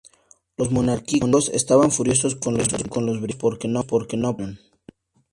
[0.57, 4.59] Los monárquicos estaban furiosos con los británicos porque no aparecieron.